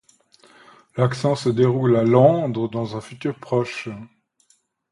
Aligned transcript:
L’action 0.97 1.35
se 1.35 1.47
déroule 1.49 1.95
à 1.95 2.03
Londres, 2.03 2.67
dans 2.67 2.97
un 2.97 3.01
futur 3.01 3.37
proche. 3.39 3.87